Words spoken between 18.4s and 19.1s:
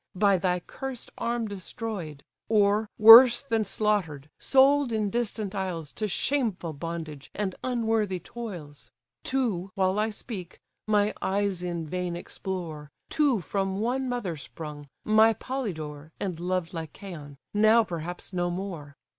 more!